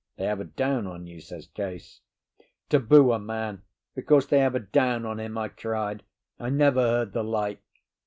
[0.17, 2.01] They have a down on you," says Case.
[2.69, 3.61] "Taboo a man
[3.93, 6.01] because they have a down on him!" I cried.
[6.39, 7.61] "I never heard the like."